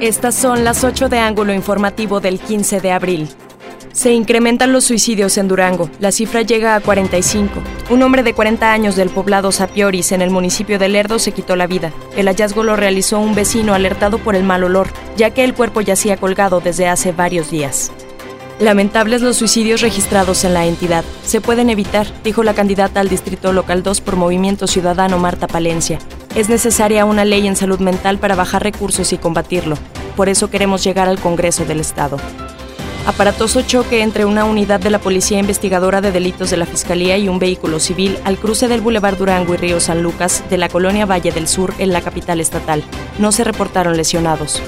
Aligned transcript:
Estas 0.00 0.34
son 0.34 0.62
las 0.62 0.84
8 0.84 1.08
de 1.08 1.18
ángulo 1.18 1.54
informativo 1.54 2.20
del 2.20 2.38
15 2.38 2.82
de 2.82 2.92
abril. 2.92 3.28
Se 3.92 4.12
incrementan 4.12 4.70
los 4.70 4.84
suicidios 4.84 5.38
en 5.38 5.48
Durango. 5.48 5.88
La 6.00 6.12
cifra 6.12 6.42
llega 6.42 6.76
a 6.76 6.80
45. 6.80 7.62
Un 7.88 8.02
hombre 8.02 8.22
de 8.22 8.34
40 8.34 8.70
años 8.70 8.94
del 8.94 9.08
poblado 9.08 9.52
Sapioris, 9.52 10.12
en 10.12 10.20
el 10.20 10.28
municipio 10.28 10.78
de 10.78 10.90
Lerdo, 10.90 11.18
se 11.18 11.32
quitó 11.32 11.56
la 11.56 11.66
vida. 11.66 11.92
El 12.14 12.26
hallazgo 12.26 12.62
lo 12.62 12.76
realizó 12.76 13.18
un 13.20 13.34
vecino 13.34 13.72
alertado 13.72 14.18
por 14.18 14.36
el 14.36 14.44
mal 14.44 14.64
olor, 14.64 14.88
ya 15.16 15.30
que 15.30 15.44
el 15.44 15.54
cuerpo 15.54 15.80
yacía 15.80 16.18
colgado 16.18 16.60
desde 16.60 16.88
hace 16.88 17.12
varios 17.12 17.50
días. 17.50 17.90
Lamentables 18.60 19.22
los 19.22 19.36
suicidios 19.38 19.80
registrados 19.80 20.44
en 20.44 20.52
la 20.52 20.66
entidad. 20.66 21.04
Se 21.24 21.40
pueden 21.40 21.70
evitar, 21.70 22.06
dijo 22.22 22.42
la 22.42 22.52
candidata 22.52 23.00
al 23.00 23.08
Distrito 23.08 23.54
Local 23.54 23.82
2 23.82 24.02
por 24.02 24.16
Movimiento 24.16 24.66
Ciudadano 24.66 25.18
Marta 25.18 25.46
Palencia. 25.46 25.98
Es 26.36 26.50
necesaria 26.50 27.06
una 27.06 27.24
ley 27.24 27.46
en 27.46 27.56
salud 27.56 27.80
mental 27.80 28.18
para 28.18 28.34
bajar 28.34 28.62
recursos 28.62 29.10
y 29.14 29.16
combatirlo. 29.16 29.78
Por 30.16 30.28
eso 30.28 30.50
queremos 30.50 30.84
llegar 30.84 31.08
al 31.08 31.18
Congreso 31.18 31.64
del 31.64 31.80
Estado. 31.80 32.18
Aparatoso 33.06 33.62
choque 33.62 34.02
entre 34.02 34.26
una 34.26 34.44
unidad 34.44 34.78
de 34.78 34.90
la 34.90 34.98
Policía 34.98 35.38
Investigadora 35.38 36.02
de 36.02 36.12
Delitos 36.12 36.50
de 36.50 36.58
la 36.58 36.66
Fiscalía 36.66 37.16
y 37.16 37.30
un 37.30 37.38
vehículo 37.38 37.80
civil 37.80 38.18
al 38.24 38.36
cruce 38.36 38.68
del 38.68 38.82
Boulevard 38.82 39.16
Durango 39.16 39.54
y 39.54 39.56
Río 39.56 39.80
San 39.80 40.02
Lucas 40.02 40.44
de 40.50 40.58
la 40.58 40.68
colonia 40.68 41.06
Valle 41.06 41.32
del 41.32 41.48
Sur 41.48 41.72
en 41.78 41.94
la 41.94 42.02
capital 42.02 42.38
estatal. 42.38 42.84
No 43.18 43.32
se 43.32 43.42
reportaron 43.42 43.96
lesionados. 43.96 44.60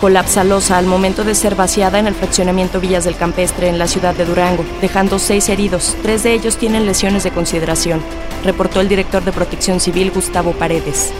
Colapsa 0.00 0.44
losa 0.44 0.78
al 0.78 0.86
momento 0.86 1.24
de 1.24 1.34
ser 1.34 1.54
vaciada 1.54 1.98
en 1.98 2.06
el 2.06 2.14
fraccionamiento 2.14 2.80
Villas 2.80 3.04
del 3.04 3.16
Campestre 3.16 3.68
en 3.68 3.78
la 3.78 3.86
ciudad 3.86 4.14
de 4.14 4.24
Durango, 4.24 4.64
dejando 4.80 5.18
seis 5.18 5.50
heridos. 5.50 5.94
Tres 6.02 6.22
de 6.22 6.32
ellos 6.32 6.56
tienen 6.56 6.86
lesiones 6.86 7.22
de 7.22 7.30
consideración, 7.30 8.00
reportó 8.42 8.80
el 8.80 8.88
director 8.88 9.22
de 9.22 9.32
Protección 9.32 9.78
Civil 9.78 10.10
Gustavo 10.10 10.52
Paredes. 10.52 11.12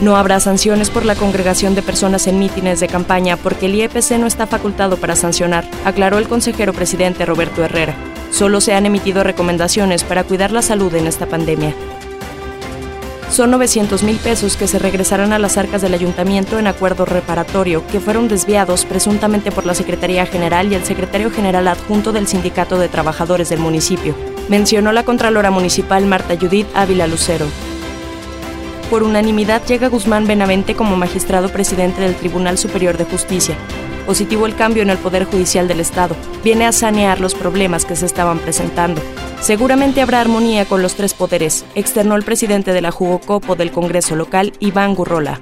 No 0.00 0.16
habrá 0.16 0.38
sanciones 0.38 0.90
por 0.90 1.04
la 1.04 1.16
congregación 1.16 1.74
de 1.74 1.82
personas 1.82 2.28
en 2.28 2.38
mítines 2.38 2.78
de 2.78 2.86
campaña 2.86 3.36
porque 3.36 3.66
el 3.66 3.74
IEPC 3.74 4.12
no 4.20 4.28
está 4.28 4.46
facultado 4.46 4.96
para 4.96 5.16
sancionar, 5.16 5.68
aclaró 5.84 6.18
el 6.18 6.28
consejero 6.28 6.72
presidente 6.72 7.26
Roberto 7.26 7.64
Herrera. 7.64 7.96
Solo 8.30 8.60
se 8.60 8.74
han 8.74 8.86
emitido 8.86 9.24
recomendaciones 9.24 10.04
para 10.04 10.22
cuidar 10.22 10.52
la 10.52 10.62
salud 10.62 10.94
en 10.94 11.08
esta 11.08 11.26
pandemia. 11.26 11.74
Son 13.30 13.50
900 13.50 14.02
mil 14.02 14.16
pesos 14.16 14.56
que 14.56 14.66
se 14.66 14.78
regresarán 14.78 15.32
a 15.32 15.38
las 15.38 15.58
arcas 15.58 15.82
del 15.82 15.94
ayuntamiento 15.94 16.58
en 16.58 16.66
acuerdo 16.66 17.04
reparatorio, 17.04 17.86
que 17.86 18.00
fueron 18.00 18.26
desviados 18.26 18.84
presuntamente 18.84 19.52
por 19.52 19.66
la 19.66 19.74
Secretaría 19.74 20.24
General 20.26 20.72
y 20.72 20.74
el 20.74 20.84
secretario 20.84 21.30
general 21.30 21.68
adjunto 21.68 22.12
del 22.12 22.26
Sindicato 22.26 22.78
de 22.78 22.88
Trabajadores 22.88 23.50
del 23.50 23.60
municipio, 23.60 24.14
mencionó 24.48 24.92
la 24.92 25.04
Contralora 25.04 25.50
Municipal 25.50 26.06
Marta 26.06 26.36
Judith 26.40 26.68
Ávila 26.74 27.06
Lucero. 27.06 27.46
Por 28.90 29.02
unanimidad 29.02 29.66
llega 29.66 29.88
Guzmán 29.88 30.26
Benavente 30.26 30.74
como 30.74 30.96
magistrado 30.96 31.50
presidente 31.50 32.00
del 32.00 32.14
Tribunal 32.14 32.56
Superior 32.56 32.96
de 32.96 33.04
Justicia. 33.04 33.54
Positivo 34.06 34.46
el 34.46 34.56
cambio 34.56 34.82
en 34.82 34.88
el 34.88 34.96
Poder 34.96 35.24
Judicial 35.24 35.68
del 35.68 35.80
Estado. 35.80 36.16
Viene 36.42 36.64
a 36.64 36.72
sanear 36.72 37.20
los 37.20 37.34
problemas 37.34 37.84
que 37.84 37.96
se 37.96 38.06
estaban 38.06 38.38
presentando. 38.38 39.02
Seguramente 39.42 40.00
habrá 40.00 40.22
armonía 40.22 40.64
con 40.64 40.80
los 40.80 40.94
tres 40.94 41.12
poderes, 41.12 41.66
externó 41.74 42.16
el 42.16 42.24
presidente 42.24 42.72
de 42.72 42.80
la 42.80 42.90
Jugocopo 42.90 43.56
del 43.56 43.72
Congreso 43.72 44.16
local, 44.16 44.54
Iván 44.58 44.94
Gurrola. 44.94 45.38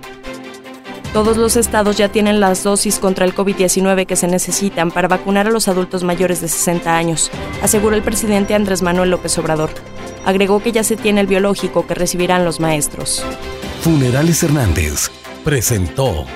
Todos 1.12 1.36
los 1.36 1.56
estados 1.56 1.96
ya 1.96 2.08
tienen 2.08 2.40
las 2.40 2.64
dosis 2.64 2.98
contra 2.98 3.24
el 3.24 3.34
COVID-19 3.34 4.06
que 4.06 4.16
se 4.16 4.26
necesitan 4.26 4.90
para 4.90 5.06
vacunar 5.06 5.46
a 5.46 5.50
los 5.50 5.68
adultos 5.68 6.02
mayores 6.02 6.40
de 6.40 6.48
60 6.48 6.94
años, 6.94 7.30
aseguró 7.62 7.94
el 7.94 8.02
presidente 8.02 8.54
Andrés 8.54 8.82
Manuel 8.82 9.10
López 9.10 9.38
Obrador. 9.38 9.70
Agregó 10.26 10.60
que 10.60 10.72
ya 10.72 10.82
se 10.82 10.96
tiene 10.96 11.20
el 11.22 11.28
biológico 11.28 11.86
que 11.86 11.94
recibirán 11.94 12.44
los 12.44 12.60
maestros. 12.60 13.24
Funerales 13.80 14.42
Hernández 14.42 15.10
presentó 15.44 16.26